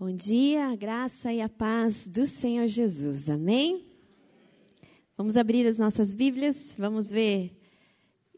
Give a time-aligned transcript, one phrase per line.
[0.00, 3.28] Bom dia, a graça e a paz do Senhor Jesus.
[3.28, 3.84] Amém?
[5.16, 7.52] Vamos abrir as nossas Bíblias, vamos ver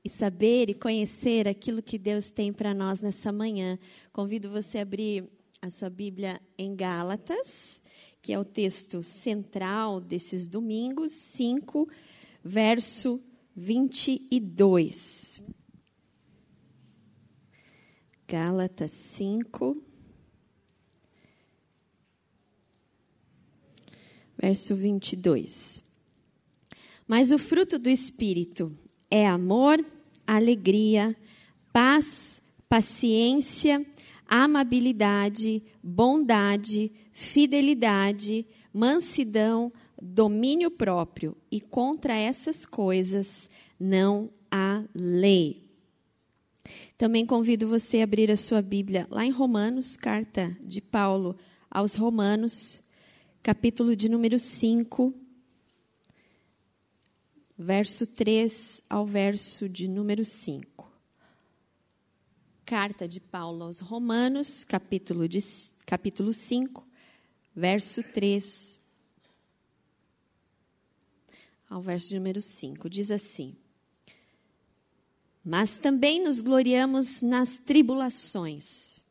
[0.02, 3.78] e saber e conhecer aquilo que Deus tem para nós nessa manhã.
[4.10, 7.82] Convido você a abrir a sua Bíblia em Gálatas,
[8.22, 11.86] que é o texto central desses domingos, 5,
[12.42, 13.22] verso
[13.54, 15.42] 22.
[18.26, 19.89] Gálatas 5,
[24.40, 25.82] verso 22.
[27.06, 28.74] Mas o fruto do Espírito
[29.10, 29.84] é amor,
[30.26, 31.14] alegria,
[31.72, 33.84] paz, paciência,
[34.28, 41.36] amabilidade, bondade, fidelidade, mansidão, domínio próprio.
[41.50, 45.68] E contra essas coisas não há lei.
[46.96, 51.36] Também convido você a abrir a sua Bíblia lá em Romanos, carta de Paulo
[51.70, 52.82] aos Romanos,
[53.42, 55.14] capítulo de número 5,
[57.56, 60.90] verso 3 ao verso de número 5.
[62.66, 65.40] Carta de Paulo aos Romanos, capítulo, de,
[65.86, 66.86] capítulo 5,
[67.56, 68.78] verso 3
[71.68, 72.90] ao verso de número 5.
[72.90, 73.56] Diz assim:
[75.42, 79.02] Mas também nos gloriamos nas tribulações,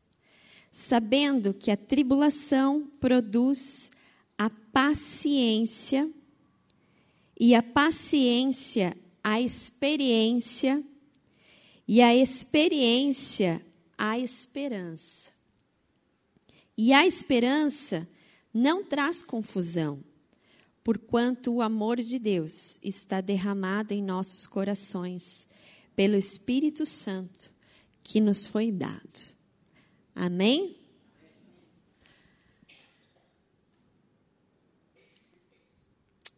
[0.70, 3.92] sabendo que a tribulação produz
[4.40, 6.10] a paciência,
[7.38, 10.82] e a paciência, a experiência,
[11.86, 13.62] e a experiência,
[13.98, 15.32] a esperança.
[16.78, 18.08] E a esperança
[18.54, 20.02] não traz confusão,
[20.86, 25.50] porquanto o amor de Deus está derramado em nossos corações
[25.98, 27.52] pelo Espírito Santo
[28.02, 29.34] que nos foi dado.
[30.16, 30.79] Amém?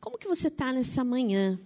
[0.01, 1.59] Como que você está nessa manhã?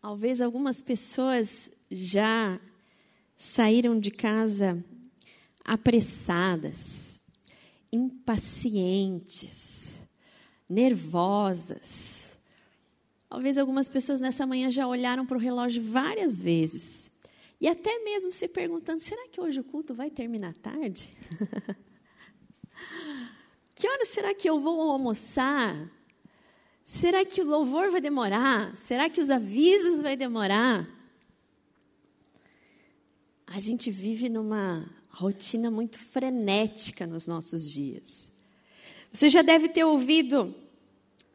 [0.00, 2.60] Talvez algumas pessoas já
[3.36, 4.84] saíram de casa
[5.64, 7.20] apressadas,
[7.92, 10.02] impacientes,
[10.68, 12.36] nervosas.
[13.28, 17.12] Talvez algumas pessoas nessa manhã já olharam para o relógio várias vezes
[17.60, 21.08] e até mesmo se perguntando: será que hoje o culto vai terminar tarde?
[23.76, 26.01] que hora será que eu vou almoçar?
[26.94, 28.76] Será que o louvor vai demorar?
[28.76, 30.86] Será que os avisos vai demorar?
[33.46, 38.30] A gente vive numa rotina muito frenética nos nossos dias.
[39.10, 40.54] Você já deve ter ouvido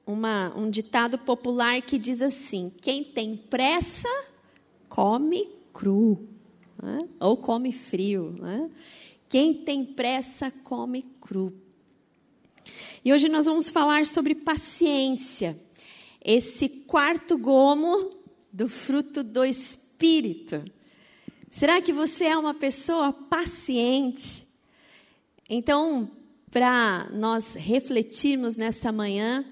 [0.05, 4.07] uma, um ditado popular que diz assim: quem tem pressa,
[4.87, 6.29] come cru,
[6.81, 7.09] né?
[7.19, 8.35] ou come frio.
[8.39, 8.69] Né?
[9.27, 11.51] Quem tem pressa, come cru.
[13.03, 15.57] E hoje nós vamos falar sobre paciência,
[16.23, 18.09] esse quarto gomo
[18.51, 20.63] do fruto do Espírito.
[21.49, 24.45] Será que você é uma pessoa paciente?
[25.49, 26.11] Então,
[26.51, 29.45] para nós refletirmos nessa manhã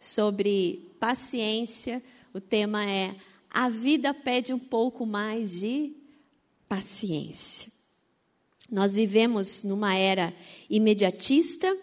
[0.00, 3.14] sobre paciência, o tema é
[3.50, 5.92] A vida pede um pouco mais de
[6.68, 7.72] paciência.
[8.70, 10.34] Nós vivemos numa era
[10.68, 11.74] imediatista,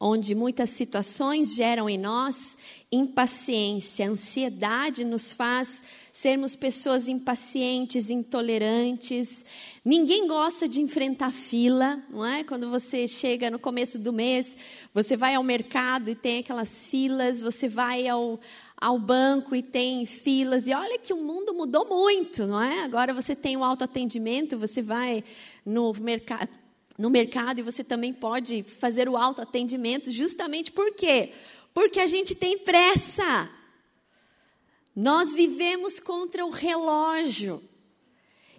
[0.00, 2.58] onde muitas situações geram em nós
[2.90, 5.82] impaciência, ansiedade nos faz
[6.12, 9.44] sermos pessoas impacientes, intolerantes.
[9.84, 12.44] Ninguém gosta de enfrentar fila, não é?
[12.44, 14.56] Quando você chega no começo do mês,
[14.92, 18.38] você vai ao mercado e tem aquelas filas, você vai ao,
[18.80, 20.68] ao banco e tem filas.
[20.68, 22.84] E olha que o mundo mudou muito, não é?
[22.84, 25.24] Agora você tem o autoatendimento, você vai
[25.66, 26.63] no mercado
[26.96, 31.32] no mercado e você também pode fazer o autoatendimento, justamente por quê?
[31.72, 33.50] Porque a gente tem pressa.
[34.94, 37.60] Nós vivemos contra o relógio.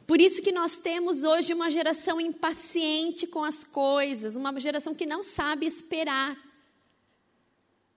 [0.05, 5.05] Por isso que nós temos hoje uma geração impaciente com as coisas, uma geração que
[5.05, 6.37] não sabe esperar.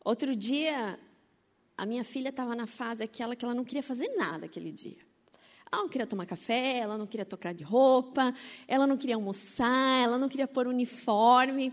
[0.03, 0.99] Outro dia,
[1.77, 5.08] a minha filha estava na fase aquela que ela não queria fazer nada aquele dia.
[5.70, 8.35] Ela não queria tomar café, ela não queria tocar de roupa,
[8.67, 11.73] ela não queria almoçar, ela não queria pôr uniforme.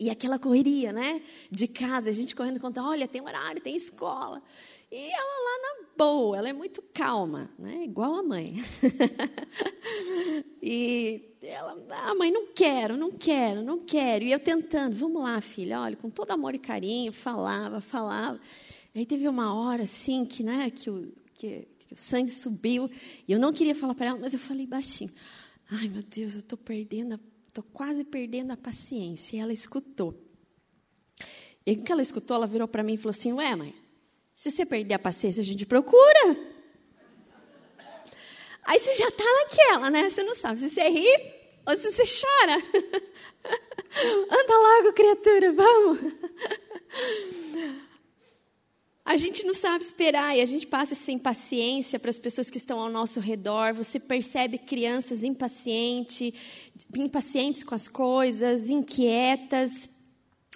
[0.00, 1.20] E aquela correria, né?
[1.50, 4.42] De casa, a gente correndo conta, olha, tem horário, tem escola.
[4.90, 7.84] E ela lá na boa, ela é muito calma, né?
[7.84, 8.54] Igual a mãe.
[10.62, 14.24] e ela, ah, mãe, não quero, não quero, não quero.
[14.24, 18.40] E eu tentando, vamos lá, filha, olha, com todo amor e carinho, falava, falava.
[18.94, 20.88] Aí teve uma hora assim que, né, que
[21.38, 22.90] que que o sangue subiu.
[23.26, 25.10] E eu não queria falar para ela, mas eu falei baixinho.
[25.70, 27.18] Ai, meu Deus, eu estou perdendo,
[27.48, 29.36] estou quase perdendo a paciência.
[29.36, 30.22] E ela escutou.
[31.64, 33.74] E que ela escutou, ela virou para mim e falou assim: Ué, mãe,
[34.34, 36.36] se você perder a paciência, a gente procura.
[38.64, 40.10] Aí você já está naquela, né?
[40.10, 41.08] Você não sabe se você ri
[41.66, 42.56] ou se você chora.
[44.30, 45.98] Anda logo, criatura, vamos.
[49.08, 52.58] A gente não sabe esperar e a gente passa essa impaciência para as pessoas que
[52.58, 53.72] estão ao nosso redor.
[53.72, 56.34] Você percebe crianças impacientes,
[56.94, 59.88] impacientes com as coisas, inquietas.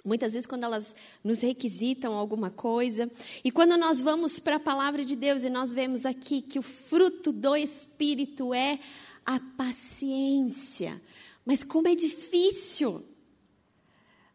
[0.05, 3.11] Muitas vezes, quando elas nos requisitam alguma coisa.
[3.43, 6.61] E quando nós vamos para a palavra de Deus e nós vemos aqui que o
[6.61, 8.79] fruto do Espírito é
[9.25, 11.01] a paciência.
[11.43, 13.03] Mas como é difícil.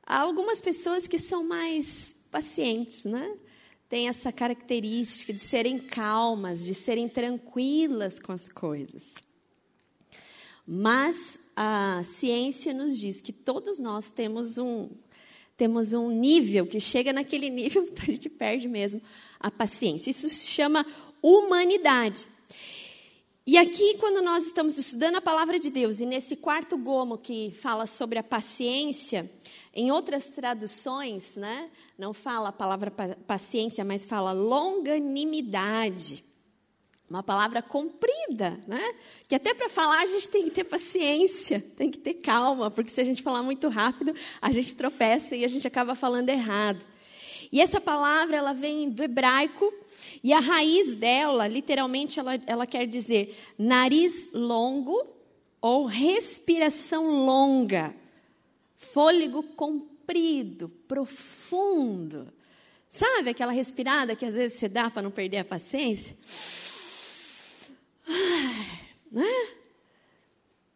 [0.03, 3.39] Há algumas pessoas que são mais pacientes, né?
[3.89, 9.15] Tem essa característica de serem calmas, de serem tranquilas com as coisas.
[10.67, 14.91] Mas a ciência nos diz que todos nós temos um,
[15.57, 19.01] temos um nível que chega naquele nível, a gente perde mesmo
[19.41, 20.11] a paciência.
[20.11, 20.85] Isso se chama
[21.23, 22.27] humanidade.
[23.51, 27.51] E aqui, quando nós estamos estudando a palavra de Deus, e nesse quarto gomo que
[27.63, 29.31] fala sobre a paciência,
[29.75, 32.91] em outras traduções, né, não fala a palavra
[33.27, 36.23] paciência, mas fala longanimidade.
[37.09, 38.83] Uma palavra comprida, né?
[39.27, 42.91] Que até para falar a gente tem que ter paciência, tem que ter calma, porque
[42.91, 46.87] se a gente falar muito rápido, a gente tropeça e a gente acaba falando errado.
[47.51, 49.73] E essa palavra, ela vem do hebraico,
[50.23, 55.07] e a raiz dela, literalmente, ela, ela quer dizer nariz longo
[55.61, 57.95] ou respiração longa,
[58.77, 62.33] fôlego comprido, profundo.
[62.89, 66.17] Sabe aquela respirada que às vezes você dá para não perder a paciência?
[69.11, 69.49] Né?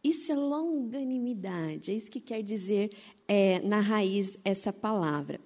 [0.02, 2.90] Isso é longanimidade, é isso que quer dizer
[3.28, 5.38] é, na raiz essa palavra.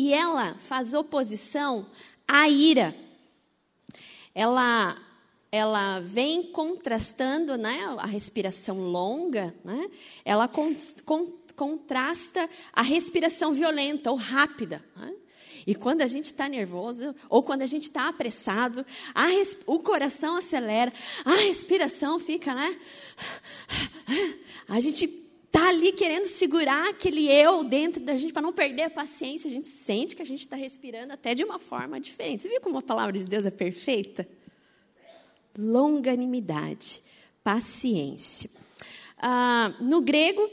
[0.00, 1.86] E ela faz oposição
[2.26, 2.96] à ira.
[4.34, 4.96] Ela,
[5.52, 9.90] ela vem contrastando né, a respiração longa, né?
[10.24, 10.74] ela con,
[11.04, 14.82] con, contrasta a respiração violenta ou rápida.
[14.96, 15.12] Né?
[15.66, 19.58] E quando a gente está nervoso, ou quando a gente está apressado, res...
[19.66, 20.90] o coração acelera,
[21.26, 22.74] a respiração fica, né?
[24.66, 25.06] A gente
[25.52, 29.48] está ali querendo segurar aquele eu dentro da gente para não perder a paciência.
[29.48, 32.42] A gente sente que a gente está respirando até de uma forma diferente.
[32.42, 34.26] Você viu como a palavra de Deus é perfeita?
[35.58, 37.02] Longanimidade,
[37.42, 38.48] paciência.
[39.18, 40.48] Ah, no grego,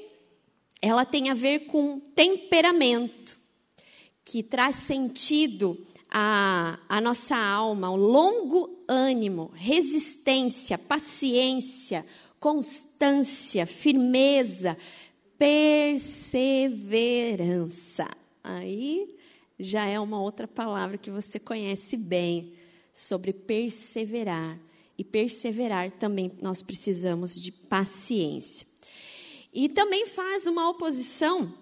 [0.82, 3.38] ela tem a ver com temperamento
[4.26, 5.78] que traz sentido
[6.10, 12.04] à, à nossa alma, o longo ânimo, resistência, paciência,
[12.40, 14.78] constância, firmeza,
[15.38, 18.08] perseverança.
[18.44, 19.16] Aí
[19.60, 22.54] já é uma outra palavra que você conhece bem
[22.94, 24.60] sobre perseverar.
[24.98, 28.66] E perseverar também nós precisamos de paciência.
[29.54, 31.54] E também faz uma oposição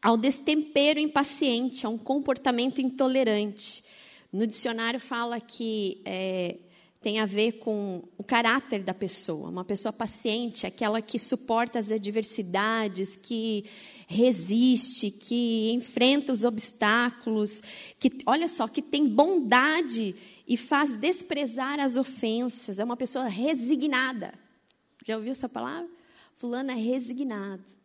[0.00, 3.84] ao destempero impaciente, a um comportamento intolerante.
[4.32, 6.56] No dicionário fala que é,
[7.04, 9.50] tem a ver com o caráter da pessoa.
[9.50, 13.66] Uma pessoa paciente, aquela que suporta as adversidades, que
[14.08, 17.62] resiste, que enfrenta os obstáculos,
[18.00, 20.16] que, olha só, que tem bondade
[20.48, 22.78] e faz desprezar as ofensas.
[22.78, 24.32] É uma pessoa resignada.
[25.06, 25.90] Já ouviu essa palavra?
[26.32, 27.83] Fulano é resignado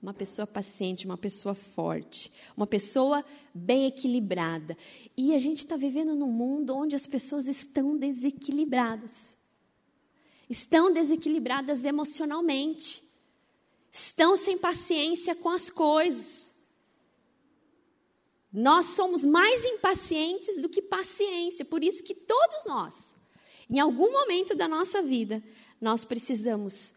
[0.00, 4.76] uma pessoa paciente, uma pessoa forte, uma pessoa bem equilibrada.
[5.16, 9.36] E a gente está vivendo num mundo onde as pessoas estão desequilibradas.
[10.48, 13.02] Estão desequilibradas emocionalmente.
[13.90, 16.52] Estão sem paciência com as coisas.
[18.52, 21.64] Nós somos mais impacientes do que paciência.
[21.64, 23.16] Por isso que todos nós,
[23.68, 25.42] em algum momento da nossa vida,
[25.80, 26.94] nós precisamos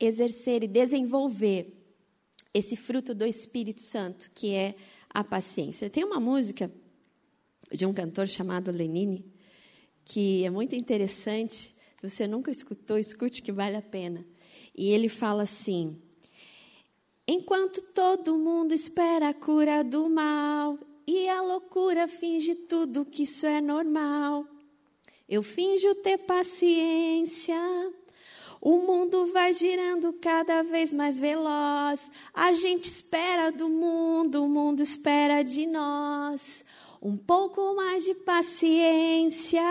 [0.00, 1.77] exercer e desenvolver
[2.52, 4.74] esse fruto do Espírito Santo, que é
[5.10, 5.90] a paciência.
[5.90, 6.70] Tem uma música
[7.72, 9.24] de um cantor chamado Lenine,
[10.04, 11.74] que é muito interessante.
[11.96, 14.24] Se você nunca escutou, escute que vale a pena.
[14.74, 16.00] E ele fala assim:
[17.26, 23.44] Enquanto todo mundo espera a cura do mal e a loucura finge tudo que isso
[23.46, 24.46] é normal,
[25.28, 27.54] eu finjo ter paciência
[28.60, 32.10] o mundo vai girando cada vez mais veloz.
[32.34, 36.64] A gente espera do mundo, o mundo espera de nós.
[37.00, 39.62] Um pouco mais de paciência.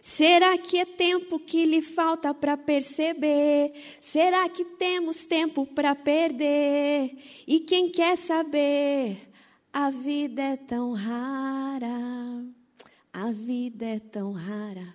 [0.00, 3.72] Será que é tempo que lhe falta para perceber?
[4.00, 7.16] Será que temos tempo para perder?
[7.46, 9.28] E quem quer saber?
[9.72, 12.44] A vida é tão rara.
[13.12, 14.94] A vida é tão rara.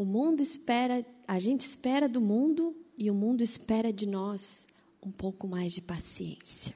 [0.00, 4.66] O mundo espera, a gente espera do mundo e o mundo espera de nós
[5.02, 6.74] um pouco mais de paciência.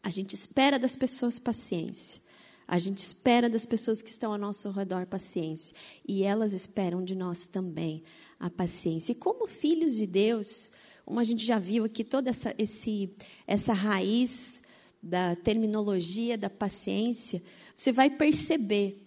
[0.00, 2.22] A gente espera das pessoas paciência.
[2.68, 5.74] A gente espera das pessoas que estão ao nosso redor paciência.
[6.06, 8.04] E elas esperam de nós também
[8.38, 9.10] a paciência.
[9.10, 10.70] E como filhos de Deus,
[11.04, 13.12] como a gente já viu aqui, toda essa, esse,
[13.44, 14.62] essa raiz
[15.02, 17.42] da terminologia da paciência,
[17.74, 19.04] você vai perceber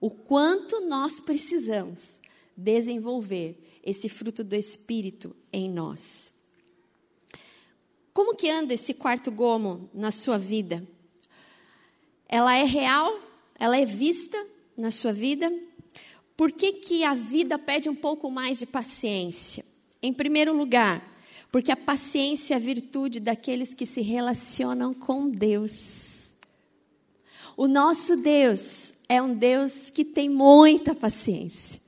[0.00, 2.23] o quanto nós precisamos
[2.56, 6.34] desenvolver esse fruto do Espírito em nós.
[8.12, 10.86] Como que anda esse quarto gomo na sua vida?
[12.28, 13.20] Ela é real?
[13.58, 14.46] Ela é vista
[14.76, 15.52] na sua vida?
[16.36, 19.64] Por que, que a vida pede um pouco mais de paciência?
[20.02, 21.02] Em primeiro lugar,
[21.50, 26.34] porque a paciência é a virtude daqueles que se relacionam com Deus.
[27.56, 31.83] O nosso Deus é um Deus que tem muita paciência.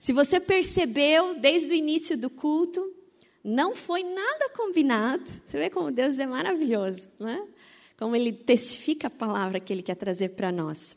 [0.00, 2.90] Se você percebeu desde o início do culto,
[3.44, 5.22] não foi nada combinado.
[5.46, 7.44] Você vê como Deus é maravilhoso, não é?
[7.98, 10.96] como ele testifica a palavra que ele quer trazer para nós.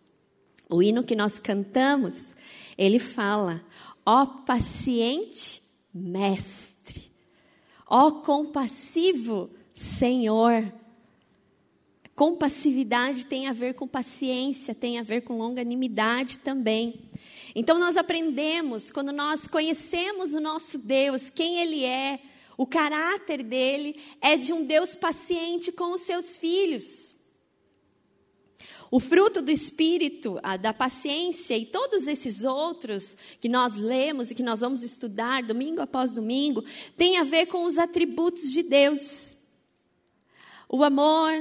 [0.69, 2.35] O hino que nós cantamos,
[2.77, 3.61] ele fala:
[4.05, 5.61] ó paciente
[5.93, 7.11] mestre,
[7.85, 10.71] ó compassivo Senhor.
[12.15, 17.09] Compassividade tem a ver com paciência, tem a ver com longanimidade também.
[17.55, 22.19] Então nós aprendemos, quando nós conhecemos o nosso Deus, quem Ele é,
[22.57, 27.15] o caráter dele é de um Deus paciente com os seus filhos.
[28.89, 34.43] O fruto do espírito, da paciência e todos esses outros que nós lemos e que
[34.43, 36.63] nós vamos estudar domingo após domingo,
[36.95, 39.35] tem a ver com os atributos de Deus.
[40.69, 41.31] O amor,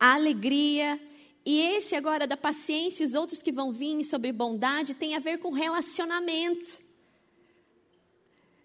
[0.00, 0.98] a alegria,
[1.44, 5.18] e esse agora da paciência e os outros que vão vir sobre bondade tem a
[5.18, 6.80] ver com relacionamento.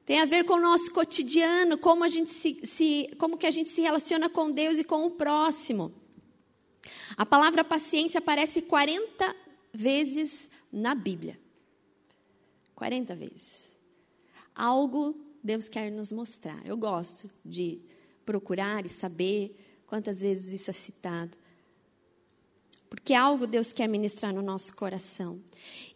[0.06, 3.52] Tem a ver com o nosso cotidiano, como, a gente se, se, como que a
[3.52, 5.94] gente se relaciona com Deus e com o próximo.
[7.18, 9.36] A palavra paciência aparece 40
[9.74, 11.38] vezes na Bíblia.
[12.76, 13.76] 40 vezes.
[14.56, 16.66] Algo Deus quer nos mostrar.
[16.66, 17.82] Eu gosto de
[18.26, 19.58] procurar e saber
[19.88, 21.38] quantas vezes isso é citado.
[22.90, 25.42] Porque algo Deus quer ministrar no nosso coração.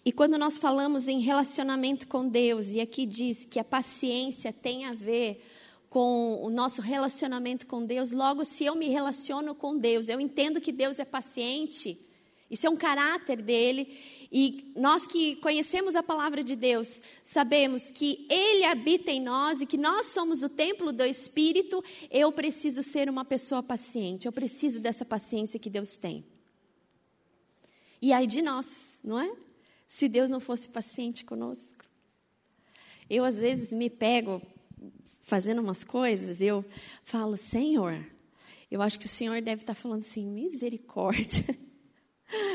[0.04, 4.86] E quando nós falamos em relacionamento com Deus, e aqui diz que a paciência tem
[4.86, 5.44] a ver
[5.90, 10.62] com o nosso relacionamento com Deus, logo, se eu me relaciono com Deus, eu entendo
[10.62, 12.00] que Deus é paciente,
[12.50, 13.96] isso é um caráter dele,
[14.32, 19.66] e nós que conhecemos a palavra de Deus, sabemos que Ele habita em nós e
[19.66, 24.80] que nós somos o templo do Espírito, eu preciso ser uma pessoa paciente, eu preciso
[24.80, 26.31] dessa paciência que Deus tem.
[28.01, 29.31] E aí de nós, não é?
[29.91, 31.84] se Deus não fosse paciente conosco.
[33.10, 34.41] Eu, às vezes, me pego
[35.20, 36.63] fazendo umas coisas, eu
[37.03, 38.01] falo, Senhor,
[38.72, 41.43] eu acho que o Senhor deve estar falando assim, misericórdia.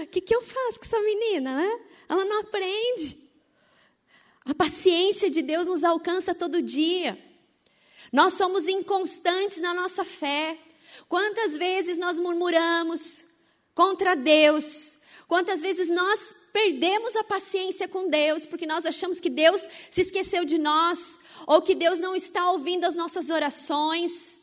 [0.03, 1.81] O que, que eu faço com essa menina, né?
[2.09, 3.19] Ela não aprende.
[4.43, 7.23] A paciência de Deus nos alcança todo dia.
[8.11, 10.57] Nós somos inconstantes na nossa fé.
[11.07, 13.27] Quantas vezes nós murmuramos
[13.75, 14.96] contra Deus?
[15.27, 20.45] Quantas vezes nós perdemos a paciência com Deus porque nós achamos que Deus se esqueceu
[20.45, 24.39] de nós, ou que Deus não está ouvindo as nossas orações,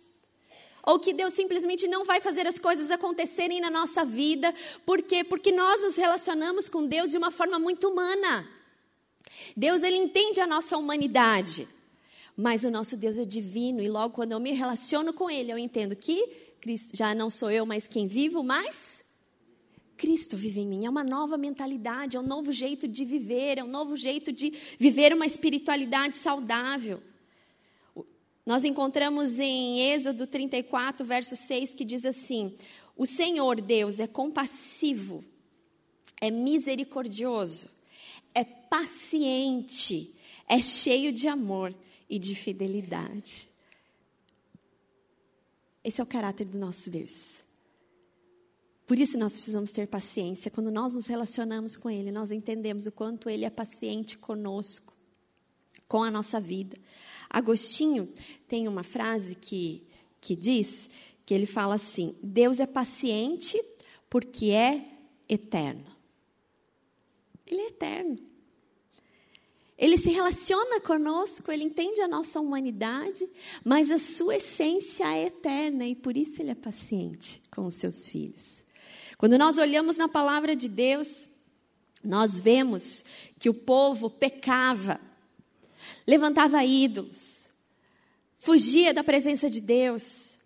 [0.85, 4.53] ou que Deus simplesmente não vai fazer as coisas acontecerem na nossa vida,
[4.85, 5.23] por quê?
[5.23, 8.45] Porque nós nos relacionamos com Deus de uma forma muito humana.
[9.55, 11.65] Deus ele entende a nossa humanidade,
[12.35, 15.57] mas o nosso Deus é divino e logo quando eu me relaciono com ele, eu
[15.57, 16.29] entendo que
[16.93, 19.02] já não sou eu mais quem vivo, mas
[19.97, 20.85] Cristo vive em mim.
[20.85, 24.51] É uma nova mentalidade, é um novo jeito de viver, é um novo jeito de
[24.77, 27.01] viver uma espiritualidade saudável.
[28.45, 32.55] Nós encontramos em Êxodo 34, verso 6, que diz assim:
[32.97, 35.23] O Senhor Deus é compassivo,
[36.19, 37.69] é misericordioso,
[38.33, 40.15] é paciente,
[40.47, 41.73] é cheio de amor
[42.09, 43.47] e de fidelidade.
[45.83, 47.41] Esse é o caráter do nosso Deus.
[48.85, 50.51] Por isso nós precisamos ter paciência.
[50.51, 54.93] Quando nós nos relacionamos com Ele, nós entendemos o quanto Ele é paciente conosco,
[55.87, 56.77] com a nossa vida.
[57.29, 58.07] Agostinho
[58.47, 59.83] tem uma frase que,
[60.21, 60.89] que diz,
[61.25, 63.59] que ele fala assim: Deus é paciente
[64.09, 64.85] porque é
[65.27, 65.85] eterno.
[67.45, 68.19] Ele é eterno.
[69.75, 73.27] Ele se relaciona conosco, ele entende a nossa humanidade,
[73.65, 78.07] mas a sua essência é eterna e por isso ele é paciente com os seus
[78.07, 78.63] filhos.
[79.23, 81.25] Quando nós olhamos na palavra de Deus,
[82.03, 83.05] nós vemos
[83.39, 84.99] que o povo pecava,
[86.05, 87.49] levantava ídolos,
[88.37, 90.39] fugia da presença de Deus,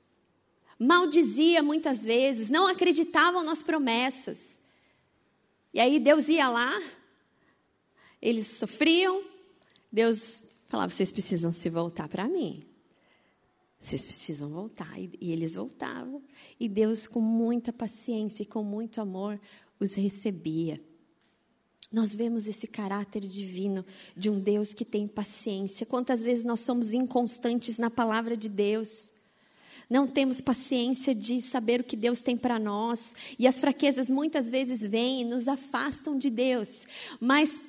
[0.78, 4.60] maldizia muitas vezes, não acreditavam nas promessas.
[5.74, 6.80] E aí Deus ia lá,
[8.22, 9.24] eles sofriam,
[9.92, 12.62] Deus falava: vocês precisam se voltar para mim.
[13.80, 15.00] Vocês precisam voltar.
[15.00, 16.22] E, eles voltavam.
[16.60, 19.40] E Deus, com muita paciência e com muito amor,
[19.80, 20.82] os recebia.
[21.92, 25.86] Nós vemos esse caráter divino de um Deus que tem paciência.
[25.86, 29.14] Quantas vezes nós somos inconstantes na palavra de Deus?
[29.90, 33.16] Não temos paciência de saber o que Deus tem para nós.
[33.40, 36.86] E as fraquezas muitas vezes vêm e nos afastam de Deus.
[37.22, 37.62] Mas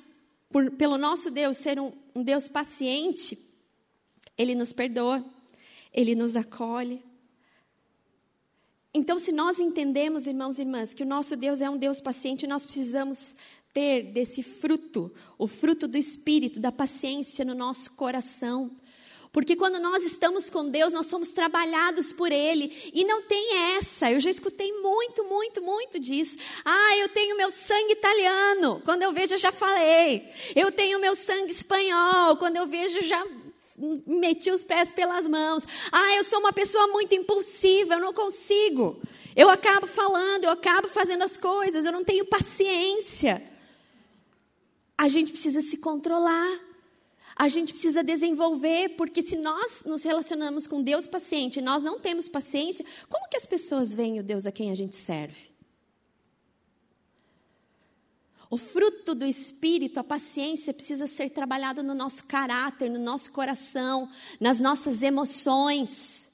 [0.49, 3.37] por, pelo nosso Deus ser um, um Deus paciente,
[4.37, 5.23] Ele nos perdoa,
[5.93, 7.03] Ele nos acolhe.
[8.93, 12.47] Então, se nós entendemos, irmãos e irmãs, que o nosso Deus é um Deus paciente,
[12.47, 13.37] nós precisamos
[13.73, 18.71] ter desse fruto, o fruto do Espírito, da paciência no nosso coração.
[19.31, 22.91] Porque quando nós estamos com Deus, nós somos trabalhados por Ele.
[22.91, 24.11] E não tem essa.
[24.11, 26.37] Eu já escutei muito, muito, muito disso.
[26.65, 28.81] Ah, eu tenho meu sangue italiano.
[28.83, 30.27] Quando eu vejo, eu já falei.
[30.55, 32.37] Eu tenho meu sangue espanhol.
[32.37, 33.23] Quando eu vejo, já
[34.05, 35.65] meti os pés pelas mãos.
[35.91, 37.95] Ah, eu sou uma pessoa muito impulsiva.
[37.95, 39.01] Eu não consigo.
[39.35, 41.85] Eu acabo falando, eu acabo fazendo as coisas.
[41.85, 43.41] Eu não tenho paciência.
[44.97, 46.69] A gente precisa se controlar
[47.39, 51.97] a gente precisa desenvolver, porque se nós nos relacionamos com Deus paciente e nós não
[51.97, 55.49] temos paciência, como que as pessoas veem o Deus a quem a gente serve?
[58.49, 64.09] O fruto do Espírito, a paciência, precisa ser trabalhado no nosso caráter, no nosso coração,
[64.39, 66.31] nas nossas emoções.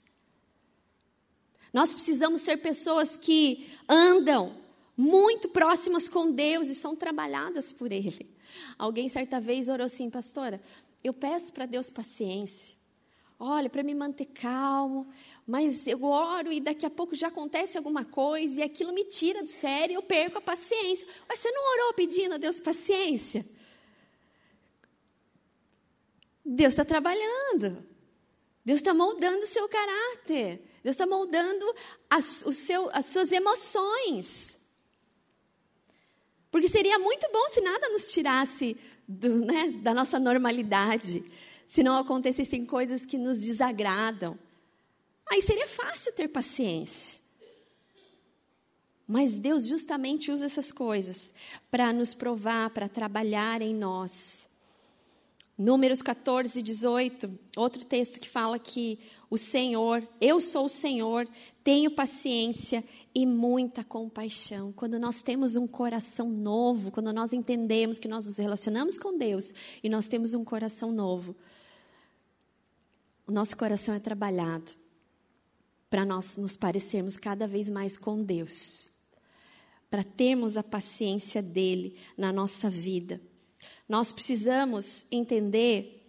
[1.74, 4.56] Nós precisamos ser pessoas que andam
[4.96, 8.34] muito próximas com Deus e são trabalhadas por Ele.
[8.78, 10.62] Alguém certa vez orou assim, pastora,
[11.04, 12.76] eu peço para Deus paciência.
[13.38, 15.06] Olha, para me manter calmo,
[15.48, 19.44] mas eu oro e daqui a pouco já acontece alguma coisa e aquilo me tira
[19.44, 21.08] do sério e eu perco a paciência.
[21.30, 23.46] Mas você não orou pedindo a Deus paciência?
[26.44, 27.86] Deus está trabalhando.
[28.64, 30.62] Deus está moldando o seu caráter.
[30.84, 31.66] Deus está moldando
[32.10, 34.58] as, o seu, as suas emoções.
[36.50, 38.76] Porque seria muito bom se nada nos tirasse
[39.08, 41.24] do, né, da nossa normalidade,
[41.68, 44.40] se não acontecessem coisas que nos desagradam.
[45.30, 47.20] Aí seria fácil ter paciência.
[49.08, 51.34] Mas Deus justamente usa essas coisas
[51.70, 54.48] para nos provar, para trabalhar em nós.
[55.58, 61.28] Números 14, 18, outro texto que fala que o Senhor, eu sou o Senhor,
[61.64, 62.84] tenho paciência
[63.14, 64.74] e muita compaixão.
[64.74, 69.54] Quando nós temos um coração novo, quando nós entendemos que nós nos relacionamos com Deus
[69.82, 71.34] e nós temos um coração novo,
[73.26, 74.85] o nosso coração é trabalhado
[75.96, 78.90] para nós nos parecermos cada vez mais com Deus,
[79.90, 83.22] para termos a paciência dele na nossa vida.
[83.88, 86.06] Nós precisamos entender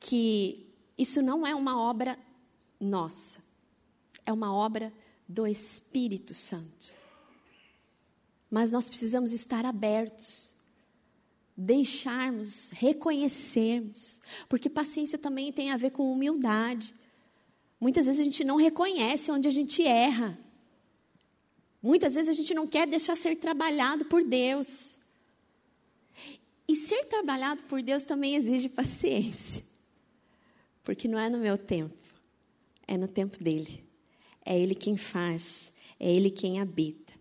[0.00, 0.66] que
[0.98, 2.18] isso não é uma obra
[2.80, 3.40] nossa,
[4.26, 4.92] é uma obra
[5.28, 6.92] do Espírito Santo.
[8.50, 10.56] Mas nós precisamos estar abertos,
[11.56, 16.92] deixarmos, reconhecermos, porque paciência também tem a ver com humildade.
[17.82, 20.38] Muitas vezes a gente não reconhece onde a gente erra.
[21.82, 24.98] Muitas vezes a gente não quer deixar ser trabalhado por Deus.
[26.68, 29.64] E ser trabalhado por Deus também exige paciência.
[30.84, 31.98] Porque não é no meu tempo,
[32.86, 33.84] é no tempo dele.
[34.44, 37.12] É Ele quem faz, é Ele quem habita.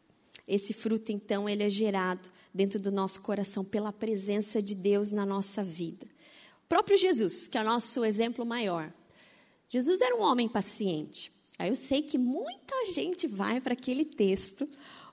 [0.47, 5.25] Esse fruto, então, ele é gerado dentro do nosso coração pela presença de Deus na
[5.25, 6.05] nossa vida.
[6.65, 8.93] O próprio Jesus, que é o nosso exemplo maior.
[9.71, 11.31] Jesus era um homem paciente.
[11.57, 14.67] Aí eu sei que muita gente vai para aquele texto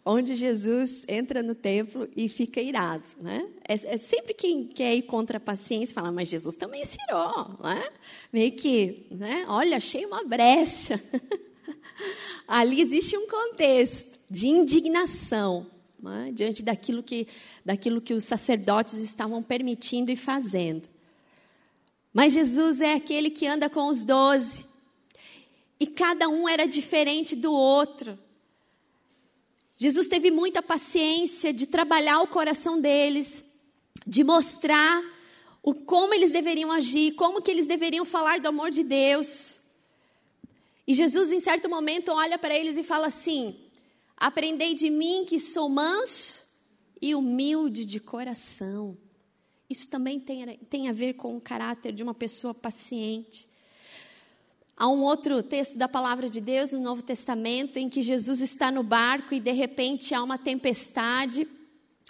[0.04, 3.46] onde Jesus entra no templo e fica irado, né?
[3.68, 7.54] É, é, sempre quem quer ir contra a paciência fala, mas Jesus também se irou,
[7.62, 7.88] né?
[8.32, 9.46] Meio que, né?
[9.48, 11.00] Olha, achei uma brecha.
[12.48, 15.66] Ali existe um contexto de indignação
[16.02, 17.28] né, diante daquilo que,
[17.64, 20.88] daquilo que os sacerdotes estavam permitindo e fazendo.
[22.12, 24.66] Mas Jesus é aquele que anda com os doze.
[25.80, 28.18] E cada um era diferente do outro.
[29.76, 33.46] Jesus teve muita paciência de trabalhar o coração deles,
[34.04, 35.00] de mostrar
[35.62, 39.60] o como eles deveriam agir, como que eles deveriam falar do amor de Deus.
[40.86, 43.54] E Jesus, em certo momento, olha para eles e fala assim:
[44.16, 46.48] Aprendei de mim que sou manso
[47.00, 48.96] e humilde de coração.
[49.68, 53.46] Isso também tem, tem a ver com o caráter de uma pessoa paciente.
[54.74, 58.70] Há um outro texto da palavra de Deus no Novo Testamento em que Jesus está
[58.70, 61.46] no barco e de repente há uma tempestade.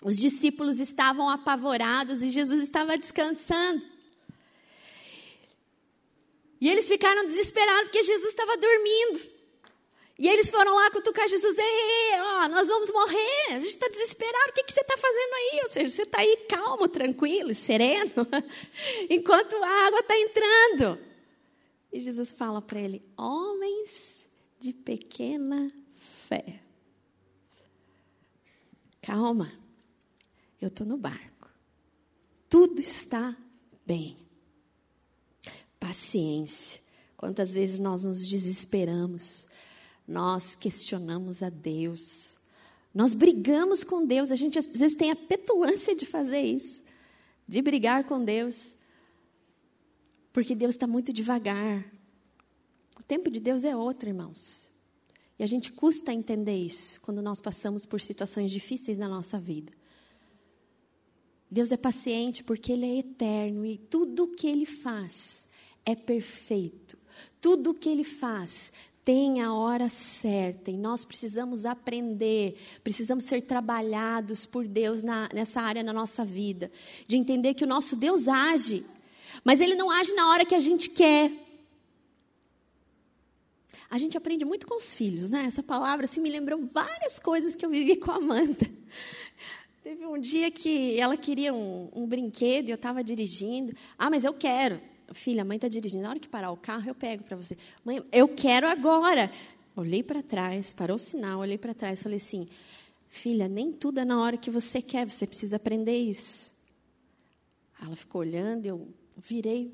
[0.02, 3.82] Os discípulos estavam apavorados e Jesus estava descansando.
[6.60, 9.37] E eles ficaram desesperados porque Jesus estava dormindo.
[10.18, 14.50] E eles foram lá cutucar Jesus, ei, ó, nós vamos morrer, a gente está desesperado,
[14.50, 15.60] o que, que você está fazendo aí?
[15.62, 18.26] Ou seja, você está aí calmo, tranquilo, sereno,
[19.08, 20.98] enquanto a água está entrando.
[21.92, 24.28] E Jesus fala para ele, homens
[24.58, 25.72] de pequena
[26.28, 26.62] fé.
[29.00, 29.52] Calma,
[30.60, 31.48] eu estou no barco,
[32.50, 33.36] tudo está
[33.86, 34.16] bem.
[35.78, 36.80] Paciência.
[37.16, 39.46] Quantas vezes nós nos desesperamos,
[40.08, 42.38] nós questionamos a Deus.
[42.94, 44.32] Nós brigamos com Deus.
[44.32, 46.82] A gente às vezes tem a petulância de fazer isso,
[47.46, 48.74] de brigar com Deus,
[50.32, 51.84] porque Deus está muito devagar.
[52.98, 54.70] O tempo de Deus é outro, irmãos.
[55.38, 59.72] E a gente custa entender isso quando nós passamos por situações difíceis na nossa vida.
[61.50, 65.48] Deus é paciente porque Ele é eterno e tudo o que Ele faz
[65.84, 66.98] é perfeito.
[67.40, 68.72] Tudo o que Ele faz
[69.08, 75.62] tem a hora certa e nós precisamos aprender, precisamos ser trabalhados por Deus na, nessa
[75.62, 76.70] área na nossa vida,
[77.06, 78.84] de entender que o nosso Deus age,
[79.42, 81.32] mas Ele não age na hora que a gente quer.
[83.88, 85.44] A gente aprende muito com os filhos, né?
[85.46, 88.70] Essa palavra assim, me lembrou várias coisas que eu vivi com a Amanda.
[89.82, 93.74] Teve um dia que ela queria um, um brinquedo e eu estava dirigindo.
[93.96, 94.78] Ah, mas eu quero.
[95.12, 96.02] Filha, a mãe está dirigindo.
[96.02, 97.56] Na hora que parar o carro, eu pego para você.
[97.84, 99.30] Mãe, eu quero agora.
[99.74, 102.48] Olhei para trás, parou o sinal, olhei para trás, falei assim:
[103.08, 106.52] Filha, nem tudo é na hora que você quer, você precisa aprender isso.
[107.80, 109.72] Ela ficou olhando, eu virei.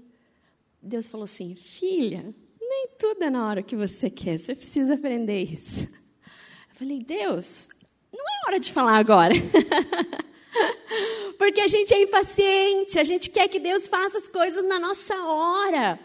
[0.81, 5.43] Deus falou assim: Filha, nem tudo é na hora que você quer, você precisa aprender
[5.43, 5.85] isso.
[5.85, 7.71] Eu falei: Deus,
[8.13, 9.35] não é hora de falar agora.
[11.55, 15.15] Porque a gente é impaciente, a gente quer que Deus faça as coisas na nossa
[15.15, 16.01] hora.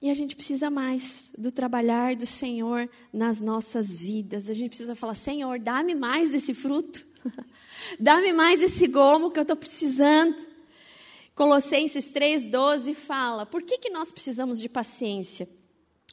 [0.00, 4.48] E a gente precisa mais do trabalhar do Senhor nas nossas vidas.
[4.48, 7.04] A gente precisa falar: Senhor, dá-me mais desse fruto.
[7.98, 10.36] dá-me mais esse gomo que eu estou precisando.
[11.34, 15.48] Colossenses 3,12 fala: por que, que nós precisamos de paciência?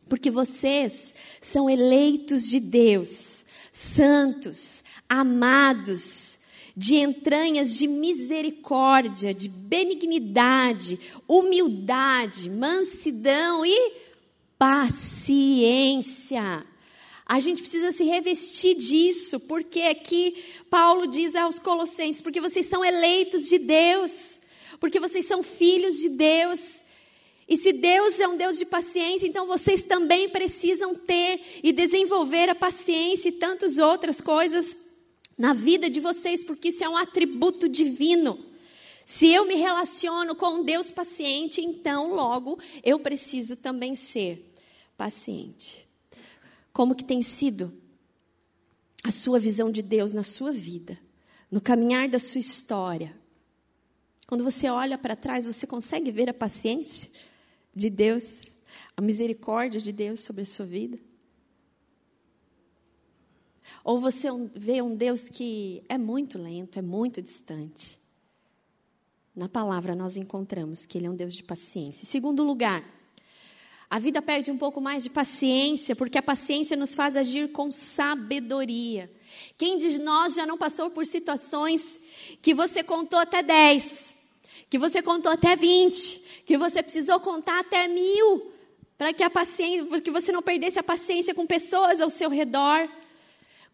[0.10, 6.38] Porque vocês são eleitos de Deus, santos, amados,
[6.80, 13.92] de entranhas de misericórdia, de benignidade, humildade, mansidão e
[14.58, 15.86] paciência.
[17.26, 22.84] A gente precisa se revestir disso, porque aqui Paulo diz aos Colossenses: porque vocês são
[22.86, 24.39] eleitos de Deus,
[24.80, 26.86] porque vocês são filhos de Deus.
[27.46, 32.48] E se Deus é um Deus de paciência, então vocês também precisam ter e desenvolver
[32.48, 34.88] a paciência e tantas outras coisas
[35.39, 38.38] na vida de vocês, porque isso é um atributo divino.
[39.06, 44.54] Se eu me relaciono com um Deus paciente, então logo eu preciso também ser
[44.97, 45.88] paciente.
[46.73, 47.73] Como que tem sido
[49.02, 50.99] a sua visão de Deus na sua vida,
[51.49, 53.17] no caminhar da sua história?
[54.28, 57.10] Quando você olha para trás, você consegue ver a paciência
[57.73, 58.54] de Deus,
[58.95, 60.99] a misericórdia de Deus sobre a sua vida?
[63.84, 67.98] Ou você vê um Deus que é muito lento, é muito distante.
[69.36, 72.04] Na palavra nós encontramos que Ele é um Deus de paciência.
[72.04, 72.84] Em segundo lugar,
[73.89, 77.72] a vida perde um pouco mais de paciência, porque a paciência nos faz agir com
[77.72, 79.10] sabedoria.
[79.58, 82.00] Quem de nós já não passou por situações
[82.42, 84.15] que você contou até 10,
[84.70, 88.52] que você contou até 20, que você precisou contar até mil,
[88.98, 92.88] para que a paciência, que você não perdesse a paciência com pessoas ao seu redor?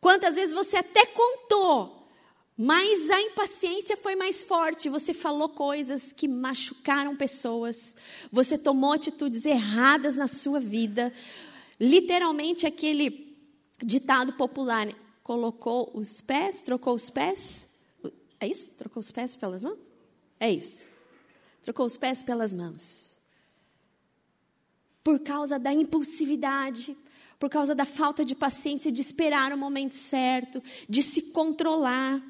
[0.06, 2.08] Quantas vezes você até contou,
[2.56, 4.88] mas a impaciência foi mais forte.
[4.88, 7.98] Você falou coisas que machucaram pessoas.
[8.32, 11.12] Você tomou atitudes erradas na sua vida.
[11.80, 13.36] Literalmente aquele
[13.82, 14.88] ditado popular:
[15.24, 17.68] colocou os pés, trocou os pés.
[18.40, 18.76] É isso?
[18.76, 19.80] Trocou os pés pelas mãos?
[20.40, 20.86] É isso.
[21.64, 23.18] Trocou os pés pelas mãos.
[25.04, 26.96] Por causa da impulsividade,
[27.40, 32.22] por causa da falta de paciência de esperar o momento certo, de se controlar.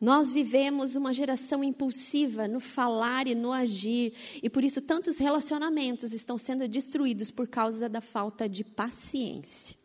[0.00, 4.12] Nós vivemos uma geração impulsiva no falar e no agir,
[4.42, 9.76] e por isso tantos relacionamentos estão sendo destruídos por causa da falta de paciência.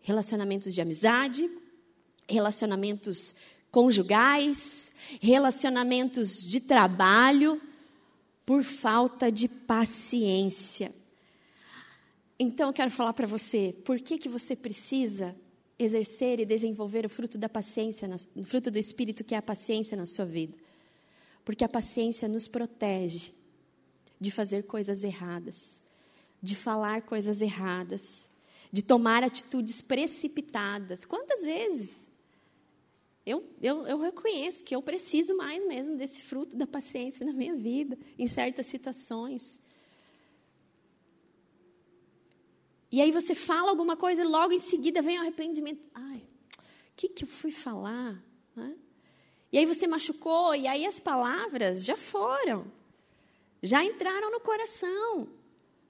[0.00, 1.48] Relacionamentos de amizade,
[2.28, 3.36] relacionamentos
[3.70, 7.60] conjugais, relacionamentos de trabalho,
[8.44, 10.92] por falta de paciência.
[12.42, 15.36] Então eu quero falar para você, por que, que você precisa
[15.78, 19.94] exercer e desenvolver o fruto da paciência, o fruto do Espírito, que é a paciência
[19.94, 20.56] na sua vida.
[21.44, 23.32] Porque a paciência nos protege
[24.18, 25.82] de fazer coisas erradas,
[26.42, 28.30] de falar coisas erradas,
[28.72, 31.04] de tomar atitudes precipitadas.
[31.04, 32.10] Quantas vezes
[33.26, 37.54] eu, eu, eu reconheço que eu preciso mais mesmo desse fruto da paciência na minha
[37.54, 39.60] vida, em certas situações.
[42.92, 45.80] E aí você fala alguma coisa e logo em seguida vem o arrependimento.
[45.94, 46.18] Ai,
[46.58, 46.62] o
[46.96, 48.20] que, que eu fui falar?
[48.56, 48.74] Né?
[49.52, 52.70] E aí você machucou, e aí as palavras já foram,
[53.62, 55.28] já entraram no coração,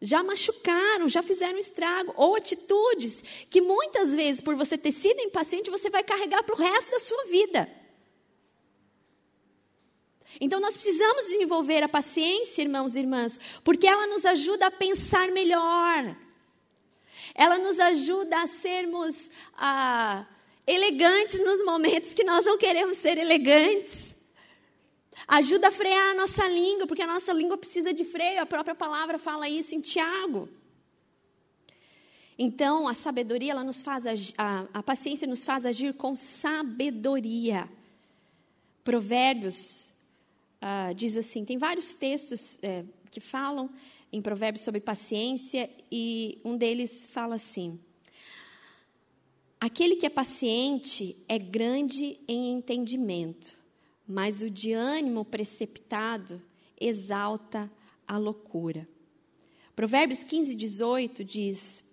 [0.01, 5.71] já machucaram, já fizeram estrago, ou atitudes que muitas vezes, por você ter sido impaciente,
[5.71, 7.69] você vai carregar para o resto da sua vida.
[10.41, 15.31] Então nós precisamos desenvolver a paciência, irmãos e irmãs, porque ela nos ajuda a pensar
[15.33, 16.17] melhor.
[17.41, 20.27] Ela nos ajuda a sermos ah,
[20.67, 24.15] elegantes nos momentos que nós não queremos ser elegantes.
[25.27, 28.43] Ajuda a frear a nossa língua, porque a nossa língua precisa de freio.
[28.43, 30.51] A própria palavra fala isso em Tiago.
[32.39, 37.67] Então, a sabedoria, ela nos faz agir, a, a paciência nos faz agir com sabedoria.
[38.85, 39.93] Provérbios
[40.61, 43.71] ah, diz assim: tem vários textos é, que falam
[44.13, 47.79] em Provérbios sobre paciência e um deles fala assim:
[49.61, 53.57] Aquele que é paciente é grande em entendimento,
[54.07, 56.43] mas o de ânimo precipitado
[56.81, 57.71] exalta
[58.07, 58.89] a loucura.
[59.77, 61.85] Provérbios 15, 18 diz: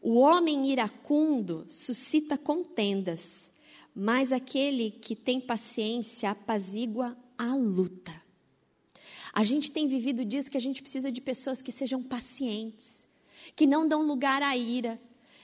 [0.00, 3.52] O homem iracundo suscita contendas,
[3.94, 8.22] mas aquele que tem paciência apazigua a luta.
[9.32, 13.06] A gente tem vivido dias que a gente precisa de pessoas que sejam pacientes,
[13.56, 15.00] que não dão lugar à ira,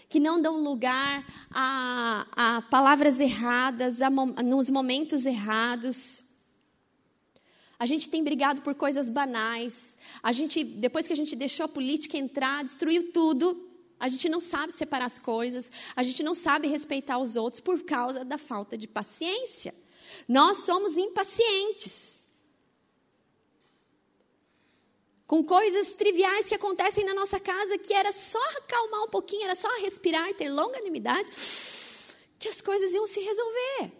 [0.08, 6.22] que não dão lugar a, a palavras erradas, a, nos momentos errados.
[7.78, 9.96] A gente tem brigado por coisas banais.
[10.22, 13.68] A gente, depois que a gente deixou a política entrar, destruiu tudo.
[14.00, 15.72] A gente não sabe separar as coisas.
[15.96, 19.74] A gente não sabe respeitar os outros por causa da falta de paciência.
[20.26, 22.22] Nós somos impacientes.
[25.28, 29.54] Com coisas triviais que acontecem na nossa casa, que era só acalmar um pouquinho, era
[29.54, 31.30] só respirar e ter longanimidade,
[32.38, 33.92] que as coisas iam se resolver.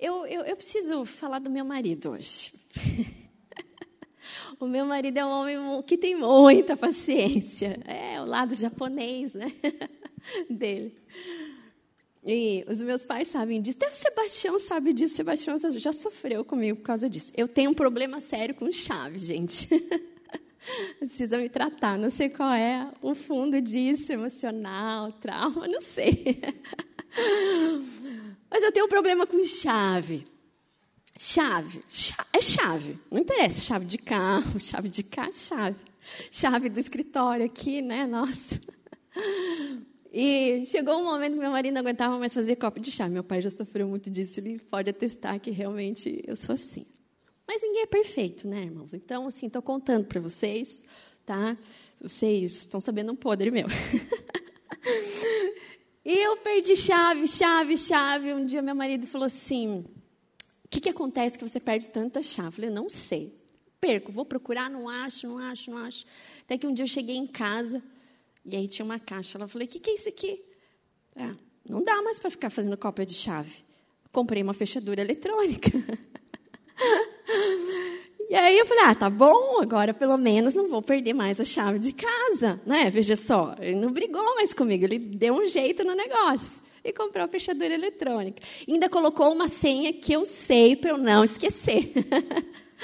[0.00, 2.52] Eu, eu, eu preciso falar do meu marido hoje.
[4.58, 7.80] o meu marido é um homem que tem muita paciência.
[7.86, 9.52] É o lado japonês né?
[10.50, 11.00] dele.
[12.26, 13.76] E os meus pais sabem disso.
[13.78, 15.16] Até o Sebastião sabe disso.
[15.16, 17.32] Sebastião já sofreu comigo por causa disso.
[17.36, 19.68] Eu tenho um problema sério com chave, gente.
[20.98, 21.98] Precisa me tratar.
[21.98, 26.40] Não sei qual é o fundo disso, emocional, trauma, não sei.
[28.50, 30.26] Mas eu tenho um problema com chave.
[31.18, 31.82] Chave,
[32.32, 32.98] é chave.
[33.10, 35.76] Não interessa, chave de carro, chave de casa, chave.
[36.30, 38.06] Chave do escritório aqui, né?
[38.06, 38.60] Nossa.
[40.16, 43.08] E chegou um momento que meu marido não aguentava mais fazer copo de chá.
[43.08, 46.86] Meu pai já sofreu muito disso, ele pode atestar que realmente eu sou assim.
[47.44, 48.94] Mas ninguém é perfeito, né, irmãos?
[48.94, 50.84] Então, assim, estou contando para vocês,
[51.26, 51.58] tá?
[52.00, 53.66] Vocês estão sabendo um podre meu.
[56.04, 58.34] e eu perdi chave, chave, chave.
[58.34, 59.84] Um dia meu marido falou assim:
[60.64, 62.50] O que, que acontece que você perde tanta chave?
[62.50, 63.34] Eu falei: Não sei.
[63.80, 66.06] Perco, vou procurar, não acho, não acho, não acho.
[66.44, 67.82] Até que um dia eu cheguei em casa
[68.44, 69.38] e aí tinha uma caixa.
[69.38, 70.42] Ela falou: O que, que é isso aqui?
[71.16, 71.34] Ah,
[71.68, 73.52] não dá mais para ficar fazendo cópia de chave.
[74.12, 75.70] Comprei uma fechadura eletrônica.
[78.28, 81.44] e aí eu falei: Ah, tá bom, agora pelo menos não vou perder mais a
[81.44, 82.60] chave de casa.
[82.66, 82.90] Né?
[82.90, 86.62] Veja só, ele não brigou mais comigo, ele deu um jeito no negócio.
[86.84, 88.42] E comprou a fechadura eletrônica.
[88.68, 91.90] Ainda colocou uma senha que eu sei para eu não esquecer.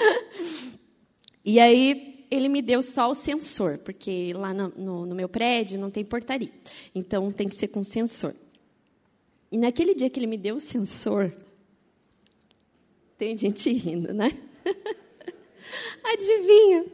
[1.45, 5.77] e aí ele me deu só o sensor, porque lá no, no, no, meu prédio
[5.77, 6.49] não tem portaria.
[6.95, 8.33] Então tem que ser com sensor.
[9.51, 11.31] E naquele dia que ele me deu o sensor,
[13.17, 14.31] tem gente rindo, né?
[16.03, 16.85] Adivinha?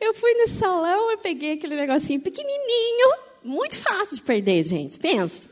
[0.00, 4.98] Eu fui no salão, eu peguei aquele negocinho pequenininho, muito fácil de perder, gente.
[4.98, 5.48] Pensa.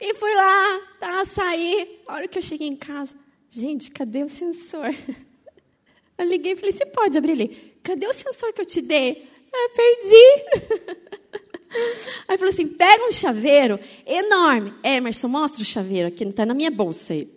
[0.00, 2.00] E fui lá, tá, saí.
[2.08, 3.14] A hora que eu cheguei em casa,
[3.54, 4.88] Gente, cadê o sensor?
[6.16, 7.71] Eu liguei e falei: Você pode abrir ele?
[7.82, 9.28] Cadê o sensor que eu te dei?
[9.52, 11.02] Eu perdi.
[12.28, 14.74] Aí falou assim: pega um chaveiro enorme.
[14.82, 17.28] Emerson, mostra o chaveiro aqui, está na minha bolsa aí.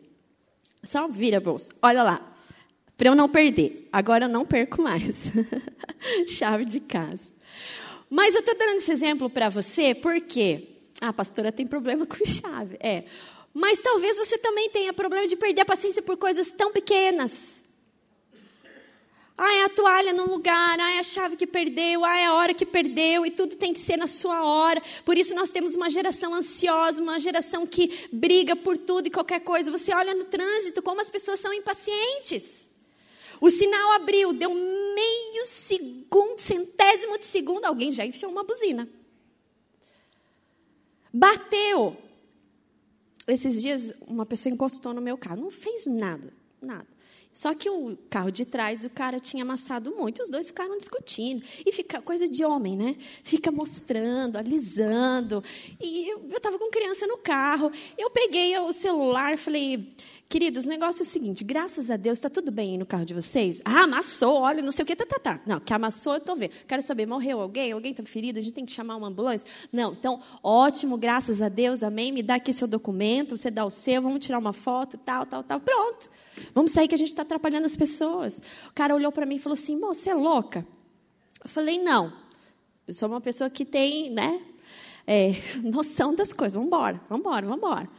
[0.84, 1.72] Só vira a bolsa.
[1.82, 2.32] Olha lá.
[2.98, 3.90] Para eu não perder.
[3.92, 5.32] Agora eu não perco mais.
[6.28, 7.34] Chave de casa.
[8.10, 10.70] Mas eu estou dando esse exemplo para você porque
[11.02, 12.78] ah, a pastora tem problema com chave.
[12.80, 13.04] É.
[13.54, 17.64] Mas talvez você também tenha problema de perder a paciência por coisas tão pequenas.
[19.38, 23.26] Ai, a toalha no lugar, ai, a chave que perdeu, ai, a hora que perdeu,
[23.26, 24.82] e tudo tem que ser na sua hora.
[25.04, 29.42] Por isso nós temos uma geração ansiosa, uma geração que briga por tudo e qualquer
[29.42, 29.70] coisa.
[29.70, 32.70] Você olha no trânsito como as pessoas são impacientes.
[33.42, 38.88] O sinal abriu, deu meio segundo, centésimo de segundo, alguém já enfiou uma buzina.
[41.14, 41.98] Bateu.
[43.28, 46.88] Esses dias uma pessoa encostou no meu carro, não fez nada, nada.
[47.36, 51.44] Só que o carro de trás, o cara tinha amassado muito, os dois ficaram discutindo.
[51.66, 52.96] E fica coisa de homem, né?
[53.26, 55.44] Fica mostrando, alisando.
[55.82, 57.70] E eu estava com criança no carro.
[57.98, 59.94] Eu peguei o celular, falei,
[60.30, 63.06] queridos, o negócio é o seguinte: graças a Deus, está tudo bem aí no carro
[63.06, 63.62] de vocês?
[63.64, 65.42] Ah, amassou, olha, não sei o que, tá, tá, tá.
[65.46, 66.52] Não, que amassou, eu estou vendo.
[66.68, 67.72] Quero saber, morreu alguém?
[67.72, 68.40] Alguém está ferido?
[68.40, 69.48] A gente tem que chamar uma ambulância?
[69.72, 72.12] Não, então, ótimo, graças a Deus, amém.
[72.12, 75.44] Me dá aqui seu documento, você dá o seu, vamos tirar uma foto, tal, tal,
[75.44, 75.60] tal.
[75.60, 76.10] Pronto.
[76.54, 78.42] Vamos sair que a gente está atrapalhando as pessoas.
[78.70, 80.66] O cara olhou para mim e falou assim: você é louca?
[81.44, 82.26] Eu falei: não.
[82.88, 84.40] Eu sou uma pessoa que tem, né,
[85.08, 85.32] é,
[85.64, 86.54] noção das coisas.
[86.54, 87.90] Vamos embora, vamos embora, vamos embora.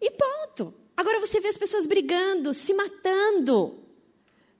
[0.00, 0.85] E ponto.
[0.96, 3.74] Agora você vê as pessoas brigando, se matando,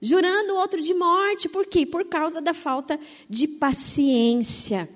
[0.01, 1.49] jurando o outro de morte.
[1.49, 1.87] Por quê?
[1.87, 4.89] Por causa da falta de paciência.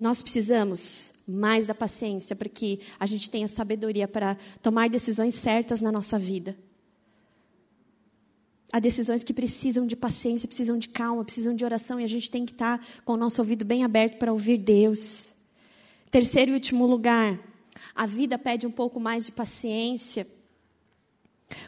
[0.00, 5.80] Nós precisamos mais da paciência para que a gente tenha sabedoria para tomar decisões certas
[5.80, 6.56] na nossa vida.
[8.72, 12.30] Há decisões que precisam de paciência, precisam de calma, precisam de oração e a gente
[12.30, 15.34] tem que estar com o nosso ouvido bem aberto para ouvir Deus.
[16.10, 17.38] Terceiro e último lugar,
[17.94, 20.26] a vida pede um pouco mais de paciência,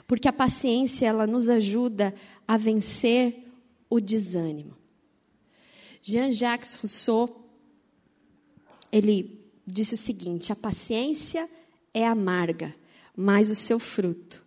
[0.06, 2.14] porque a paciência ela nos ajuda
[2.46, 3.44] a vencer
[3.88, 4.76] o desânimo.
[6.00, 7.50] Jean-Jacques Rousseau,
[8.90, 11.48] ele disse o seguinte: a paciência
[11.92, 12.74] é amarga,
[13.16, 14.42] mas o seu fruto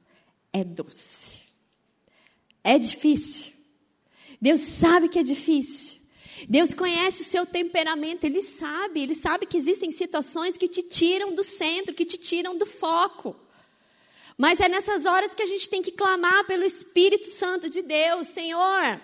[0.52, 1.42] é doce.
[2.64, 3.54] É difícil.
[4.42, 5.98] Deus sabe que é difícil.
[6.48, 11.34] Deus conhece o seu temperamento, Ele sabe, Ele sabe que existem situações que te tiram
[11.34, 13.36] do centro, que te tiram do foco.
[14.38, 18.28] Mas é nessas horas que a gente tem que clamar pelo Espírito Santo de Deus,
[18.28, 19.02] Senhor,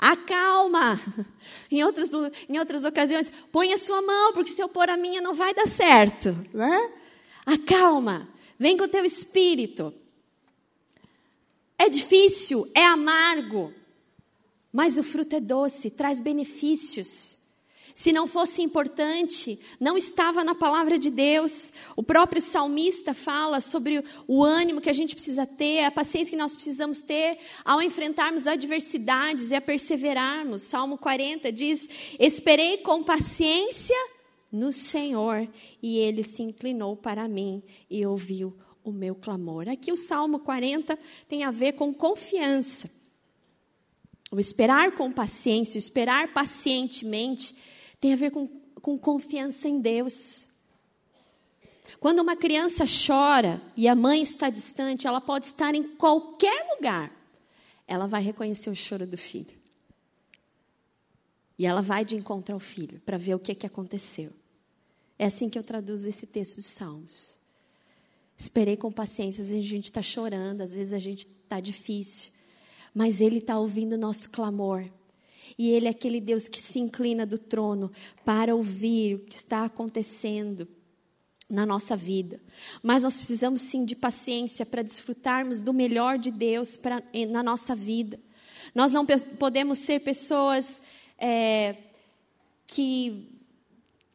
[0.00, 0.98] Acalma.
[1.70, 2.10] Em outras,
[2.48, 5.54] em outras ocasiões, põe a sua mão, porque se eu pôr a minha não vai
[5.54, 6.36] dar certo.
[6.52, 6.90] Né?
[7.46, 8.28] Acalma.
[8.58, 9.94] Vem com o teu espírito.
[11.78, 13.72] É difícil, é amargo,
[14.72, 17.40] mas o fruto é doce, traz benefícios.
[17.94, 21.72] Se não fosse importante, não estava na palavra de Deus.
[21.96, 26.36] O próprio salmista fala sobre o ânimo que a gente precisa ter, a paciência que
[26.36, 30.62] nós precisamos ter ao enfrentarmos adversidades e a perseverarmos.
[30.62, 33.96] Salmo 40 diz: Esperei com paciência
[34.50, 35.48] no Senhor,
[35.82, 39.68] e ele se inclinou para mim e ouviu o meu clamor.
[39.68, 42.99] Aqui o Salmo 40 tem a ver com confiança.
[44.30, 47.54] O esperar com paciência, o esperar pacientemente
[48.00, 48.46] tem a ver com,
[48.80, 50.46] com confiança em Deus.
[51.98, 57.12] Quando uma criança chora e a mãe está distante, ela pode estar em qualquer lugar,
[57.86, 59.58] ela vai reconhecer o choro do filho.
[61.58, 64.32] E ela vai de encontro ao filho para ver o que, que aconteceu.
[65.18, 67.34] É assim que eu traduzo esse texto dos Salmos.
[68.38, 72.32] Esperei com paciência, às vezes a gente está chorando, às vezes a gente está difícil,
[72.94, 74.84] mas Ele está ouvindo o nosso clamor.
[75.58, 77.90] E Ele é aquele Deus que se inclina do trono
[78.24, 80.66] para ouvir o que está acontecendo
[81.48, 82.40] na nossa vida.
[82.82, 87.74] Mas nós precisamos sim de paciência para desfrutarmos do melhor de Deus pra, na nossa
[87.74, 88.18] vida.
[88.74, 90.80] Nós não podemos ser pessoas
[91.18, 91.76] é,
[92.66, 93.28] que,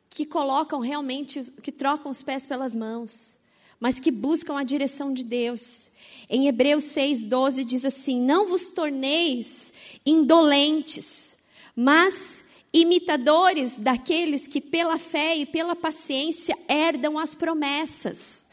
[0.10, 3.38] que colocam realmente, que trocam os pés pelas mãos,
[3.80, 5.92] mas que buscam a direção de Deus.
[6.30, 9.74] Em Hebreus 6,12 diz assim: Não vos torneis
[10.06, 11.38] indolentes,
[11.76, 18.46] mas imitadores daqueles que pela fé e pela paciência herdam as promessas.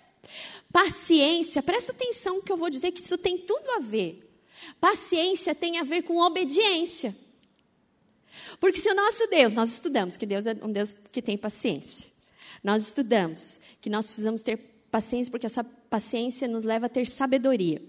[0.73, 4.31] Paciência, presta atenção que eu vou dizer que isso tem tudo a ver.
[4.81, 7.15] Paciência tem a ver com obediência.
[8.61, 12.11] Porque se o nosso Deus, nós estudamos que Deus é um Deus que tem paciência.
[12.63, 14.57] Nós estudamos que nós precisamos ter
[14.93, 17.83] paciência porque essa paciência nos leva a ter sabedoria.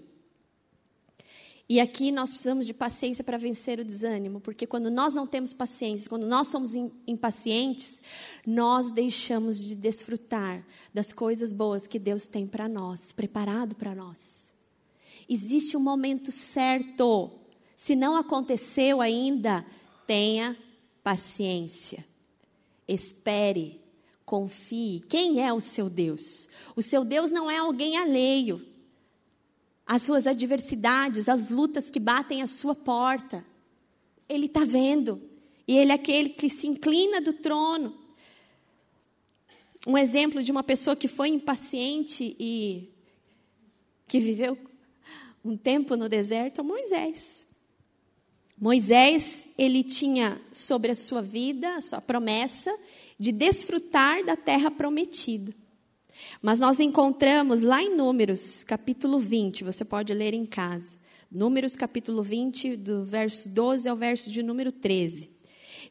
[1.68, 5.52] E aqui nós precisamos de paciência para vencer o desânimo, porque quando nós não temos
[5.52, 6.74] paciência, quando nós somos
[7.06, 8.02] impacientes,
[8.46, 14.52] nós deixamos de desfrutar das coisas boas que Deus tem para nós, preparado para nós.
[15.28, 17.30] Existe um momento certo.
[17.74, 19.64] Se não aconteceu ainda,
[20.06, 20.56] tenha
[21.02, 22.04] paciência.
[22.86, 23.80] Espere,
[24.24, 25.04] confie.
[25.08, 26.48] Quem é o seu Deus?
[26.74, 28.74] O seu Deus não é alguém alheio
[29.86, 33.44] as suas adversidades, as lutas que batem à sua porta.
[34.28, 35.20] Ele está vendo.
[35.66, 37.94] E ele é aquele que se inclina do trono.
[39.86, 42.90] Um exemplo de uma pessoa que foi impaciente e
[44.08, 44.56] que viveu
[45.44, 47.46] um tempo no deserto é Moisés.
[48.58, 52.74] Moisés, ele tinha sobre a sua vida, a sua promessa
[53.18, 55.52] de desfrutar da terra prometida.
[56.40, 60.98] Mas nós encontramos lá em Números, capítulo 20, você pode ler em casa.
[61.30, 65.30] Números, capítulo 20, do verso 12 ao verso de número 13.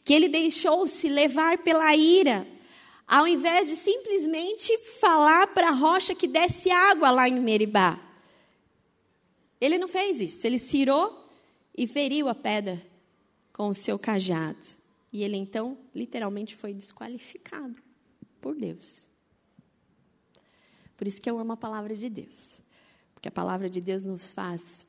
[0.03, 2.47] Que ele deixou-se levar pela ira,
[3.07, 7.99] ao invés de simplesmente falar para a rocha que desse água lá em Meribá.
[9.59, 11.27] Ele não fez isso, ele cirou
[11.75, 12.81] e feriu a pedra
[13.51, 14.82] com o seu cajado.
[15.13, 17.75] E ele então, literalmente, foi desqualificado
[18.41, 19.07] por Deus.
[20.97, 22.59] Por isso que eu amo a palavra de Deus.
[23.13, 24.87] Porque a palavra de Deus nos faz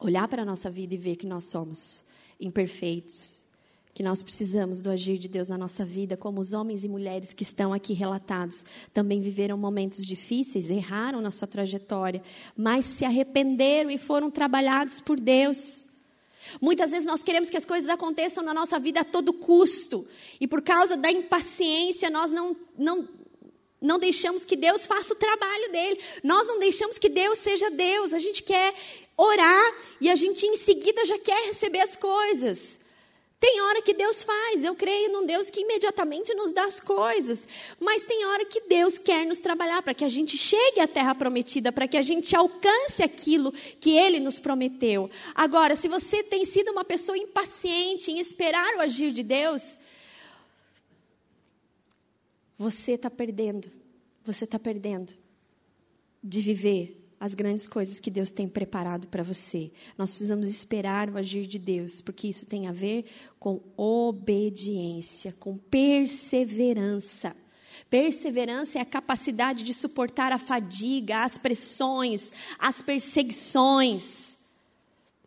[0.00, 2.04] olhar para a nossa vida e ver que nós somos
[2.40, 3.44] imperfeitos,
[3.92, 7.32] que nós precisamos do agir de Deus na nossa vida, como os homens e mulheres
[7.32, 12.22] que estão aqui relatados também viveram momentos difíceis, erraram na sua trajetória,
[12.56, 15.93] mas se arrependeram e foram trabalhados por Deus.
[16.60, 20.06] Muitas vezes nós queremos que as coisas aconteçam na nossa vida a todo custo,
[20.40, 23.08] e por causa da impaciência nós não, não
[23.80, 26.00] não deixamos que Deus faça o trabalho dele.
[26.22, 28.14] Nós não deixamos que Deus seja Deus.
[28.14, 28.72] A gente quer
[29.14, 32.80] orar e a gente em seguida já quer receber as coisas.
[33.44, 37.46] Tem hora que Deus faz, eu creio num Deus que imediatamente nos dá as coisas,
[37.78, 41.14] mas tem hora que Deus quer nos trabalhar para que a gente chegue à terra
[41.14, 45.10] prometida, para que a gente alcance aquilo que Ele nos prometeu.
[45.34, 49.78] Agora, se você tem sido uma pessoa impaciente em esperar o agir de Deus,
[52.56, 53.70] você está perdendo.
[54.24, 55.12] Você está perdendo
[56.22, 59.72] de viver as grandes coisas que Deus tem preparado para você.
[59.96, 63.06] Nós precisamos esperar o agir de Deus, porque isso tem a ver
[63.38, 67.34] com obediência, com perseverança.
[67.88, 74.40] Perseverança é a capacidade de suportar a fadiga, as pressões, as perseguições.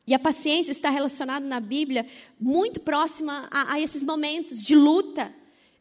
[0.06, 2.06] E a paciência está relacionada na Bíblia
[2.40, 5.34] muito próxima a, a esses momentos de luta,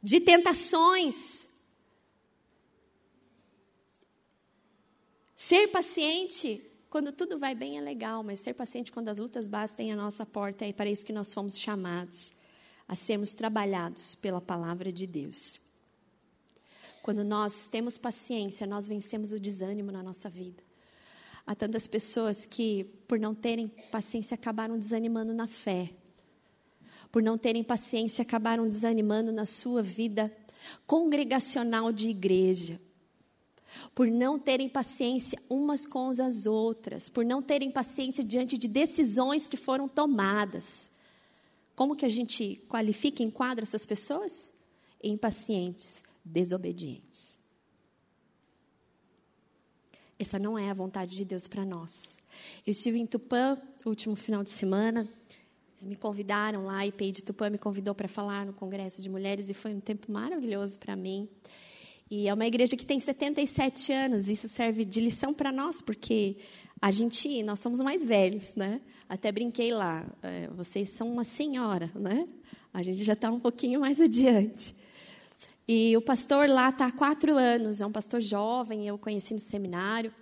[0.03, 1.47] de tentações.
[5.49, 9.93] Ser paciente quando tudo vai bem é legal, mas ser paciente quando as lutas bastem
[9.93, 12.33] a nossa porta é para isso que nós fomos chamados
[12.89, 15.61] a sermos trabalhados pela palavra de Deus.
[17.01, 20.61] Quando nós temos paciência, nós vencemos o desânimo na nossa vida.
[21.47, 25.93] Há tantas pessoas que, por não terem paciência, acabaram desanimando na fé
[27.13, 30.37] por não terem paciência, acabaram desanimando na sua vida
[30.89, 32.81] congregacional de igreja.
[33.95, 39.47] Por não terem paciência umas com as outras, por não terem paciência diante de decisões
[39.47, 40.93] que foram tomadas.
[41.75, 44.55] Como que a gente qualifica e enquadra essas pessoas?
[45.03, 47.39] Impacientes, desobedientes.
[50.19, 52.19] Essa não é a vontade de Deus para nós.
[52.67, 55.09] Eu estive em Tupã, último final de semana,
[55.77, 59.51] eles me convidaram lá, IPI de Tupã me convidou para falar no Congresso de Mulheres
[59.51, 61.29] e foi um tempo maravilhoso para mim.
[62.11, 66.37] E é uma igreja que tem 77 anos, isso serve de lição para nós, porque
[66.81, 68.81] a gente, nós somos mais velhos, né?
[69.09, 72.29] Até brinquei lá, é, vocês são uma senhora, né?
[72.73, 74.75] A gente já está um pouquinho mais adiante.
[75.67, 79.41] E o pastor lá está há quatro anos, é um pastor jovem, eu conheci no
[79.41, 80.13] seminário.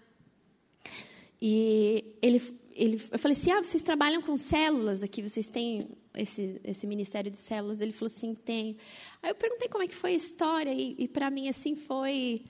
[1.41, 2.41] E ele
[2.74, 7.31] ele, eu falei assim, ah, vocês trabalham com células aqui, vocês têm esse, esse ministério
[7.31, 7.81] de células?
[7.81, 8.77] Ele falou assim, tem.
[9.23, 12.43] Aí eu perguntei como é que foi a história e, e para mim assim foi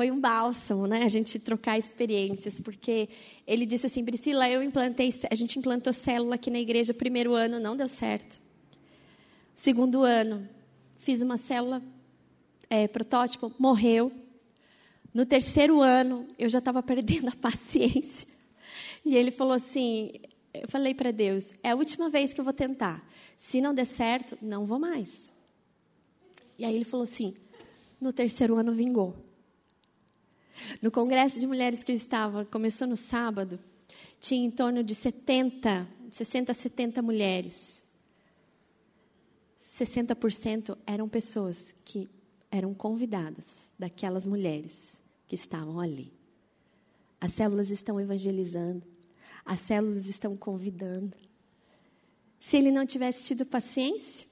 [0.00, 1.02] foi um bálsamo, né?
[1.02, 3.06] A gente trocar experiências, porque
[3.46, 7.60] ele disse assim, Priscila, eu implantei, a gente implantou célula aqui na igreja, primeiro ano
[7.60, 8.40] não deu certo.
[9.54, 10.48] Segundo ano,
[10.96, 11.82] fiz uma célula
[12.70, 14.10] é, protótipo, morreu.
[15.12, 18.26] No terceiro ano, eu já estava perdendo a paciência.
[19.04, 20.12] E ele falou assim:
[20.52, 23.06] eu falei para Deus, é a última vez que eu vou tentar.
[23.36, 25.30] Se não der certo, não vou mais.
[26.58, 27.34] E aí ele falou assim:
[28.00, 29.16] no terceiro ano vingou.
[30.82, 33.58] No congresso de mulheres que eu estava, começou no sábado,
[34.20, 37.86] tinha em torno de 70, 60 a 70 mulheres.
[39.66, 42.10] 60% eram pessoas que
[42.50, 46.12] eram convidadas daquelas mulheres que estavam ali.
[47.20, 48.82] As células estão evangelizando,
[49.44, 51.16] as células estão convidando.
[52.38, 54.26] Se ele não tivesse tido paciência,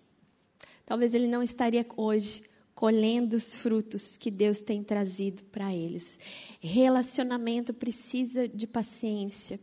[0.86, 2.42] talvez ele não estaria hoje
[2.74, 6.18] colhendo os frutos que Deus tem trazido para eles.
[6.60, 9.58] Relacionamento precisa de paciência.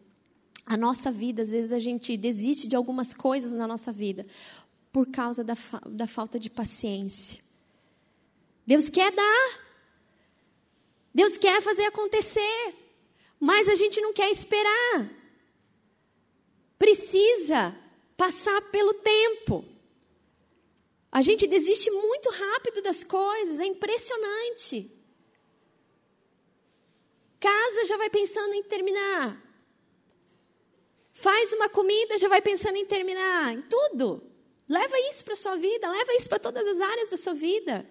[0.65, 4.25] A nossa vida, às vezes a gente desiste de algumas coisas na nossa vida
[4.91, 5.55] por causa da,
[5.89, 7.41] da falta de paciência.
[8.67, 9.59] Deus quer dar,
[11.13, 12.75] Deus quer fazer acontecer,
[13.39, 15.09] mas a gente não quer esperar.
[16.85, 17.75] Precisa
[18.15, 19.65] passar pelo tempo.
[21.11, 24.91] A gente desiste muito rápido das coisas, é impressionante.
[27.39, 29.35] Casa já vai pensando em terminar.
[31.11, 33.51] Faz uma comida, já vai pensando em terminar.
[33.51, 34.21] Em tudo.
[34.69, 37.83] Leva isso para a sua vida, leva isso para todas as áreas da sua vida.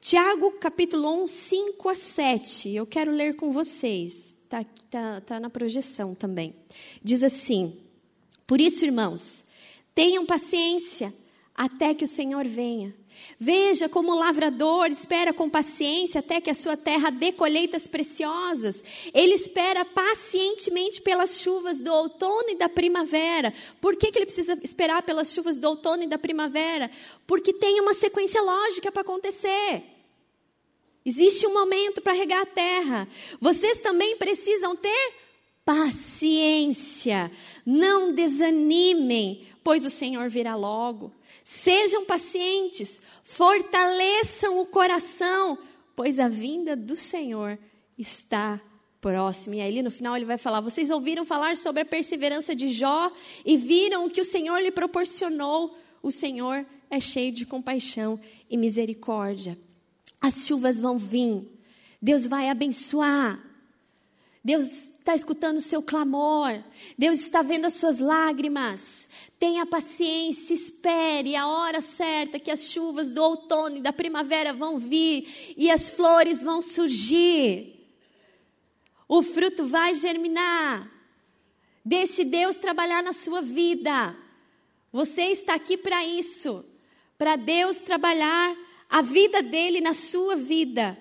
[0.00, 2.74] Tiago capítulo 1, 5 a 7.
[2.74, 4.37] Eu quero ler com vocês.
[4.48, 6.54] Está tá, tá na projeção também.
[7.04, 7.78] Diz assim:
[8.46, 9.44] Por isso, irmãos,
[9.94, 11.12] tenham paciência
[11.54, 12.94] até que o Senhor venha.
[13.38, 18.82] Veja como o lavrador espera com paciência até que a sua terra dê colheitas preciosas.
[19.12, 23.52] Ele espera pacientemente pelas chuvas do outono e da primavera.
[23.82, 26.90] Por que, que ele precisa esperar pelas chuvas do outono e da primavera?
[27.26, 29.97] Porque tem uma sequência lógica para acontecer.
[31.04, 33.08] Existe um momento para regar a terra.
[33.40, 35.14] Vocês também precisam ter
[35.64, 37.30] paciência.
[37.64, 41.12] Não desanimem, pois o Senhor virá logo.
[41.44, 45.58] Sejam pacientes, fortaleçam o coração,
[45.94, 47.58] pois a vinda do Senhor
[47.96, 48.60] está
[49.00, 49.56] próxima.
[49.56, 53.10] E aí no final ele vai falar: Vocês ouviram falar sobre a perseverança de Jó
[53.44, 55.76] e viram o que o Senhor lhe proporcionou.
[56.02, 58.18] O Senhor é cheio de compaixão
[58.48, 59.58] e misericórdia.
[60.20, 61.48] As chuvas vão vir,
[62.00, 63.40] Deus vai abençoar,
[64.48, 66.62] Deus está escutando o seu clamor.
[66.96, 69.06] Deus está vendo as suas lágrimas.
[69.38, 74.78] Tenha paciência, espere a hora certa que as chuvas do outono e da primavera vão
[74.78, 77.74] vir e as flores vão surgir.
[79.06, 80.90] O fruto vai germinar.
[81.84, 84.16] Deixe Deus trabalhar na sua vida.
[84.90, 86.64] Você está aqui para isso,
[87.18, 88.56] para Deus trabalhar
[88.88, 90.96] a vida dele na sua vida.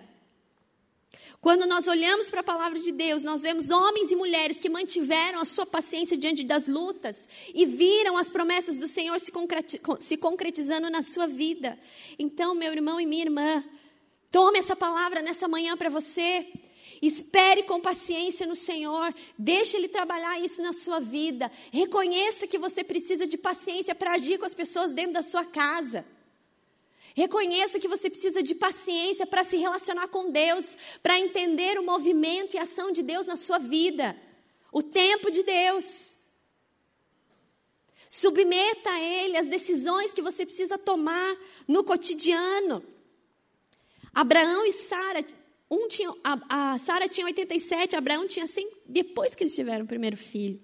[1.40, 5.40] Quando nós olhamos para a palavra de Deus, nós vemos homens e mulheres que mantiveram
[5.40, 11.02] a sua paciência diante das lutas e viram as promessas do Senhor se concretizando na
[11.02, 11.80] sua vida.
[12.18, 13.64] Então, meu irmão e minha irmã,
[14.32, 16.48] tome essa palavra nessa manhã para você.
[17.02, 21.52] Espere com paciência no Senhor, deixe Ele trabalhar isso na sua vida.
[21.72, 26.04] Reconheça que você precisa de paciência para agir com as pessoas dentro da sua casa.
[27.18, 32.56] Reconheça que você precisa de paciência para se relacionar com Deus, para entender o movimento
[32.56, 34.16] e ação de Deus na sua vida,
[34.72, 36.16] o tempo de Deus.
[38.08, 41.36] Submeta a Ele as decisões que você precisa tomar
[41.68, 42.86] no cotidiano.
[44.14, 45.26] Abraão e Sara,
[45.72, 49.88] um tinha, a, a Sara tinha 87, Abraão tinha 100, depois que eles tiveram o
[49.88, 50.62] primeiro filho.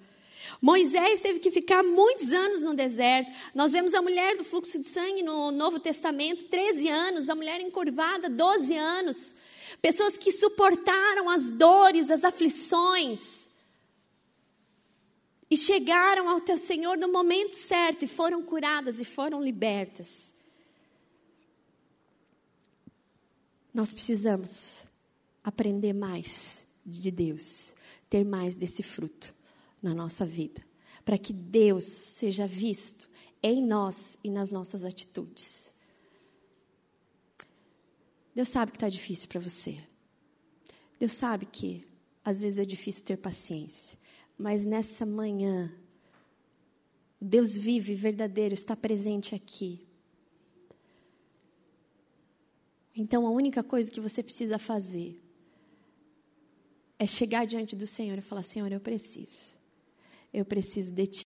[0.61, 3.31] Moisés teve que ficar muitos anos no deserto.
[3.53, 7.61] Nós vemos a mulher do fluxo de sangue no Novo Testamento, 13 anos, a mulher
[7.61, 9.35] encurvada, 12 anos.
[9.81, 13.49] Pessoas que suportaram as dores, as aflições.
[15.49, 20.33] E chegaram ao teu Senhor no momento certo e foram curadas e foram libertas.
[23.73, 24.83] Nós precisamos
[25.43, 27.73] aprender mais de Deus,
[28.09, 29.33] ter mais desse fruto
[29.83, 30.65] na nossa vida,
[31.03, 33.09] para que Deus seja visto
[33.43, 35.73] em nós e nas nossas atitudes.
[38.33, 39.77] Deus sabe que está difícil para você.
[40.97, 41.85] Deus sabe que
[42.23, 43.99] às vezes é difícil ter paciência,
[44.37, 45.71] mas nessa manhã,
[47.19, 49.85] Deus vive, verdadeiro, está presente aqui.
[52.95, 55.19] Então a única coisa que você precisa fazer
[56.97, 59.62] é chegar diante do Senhor e falar: Senhor, eu preciso.
[60.33, 61.32] Eu preciso de ti.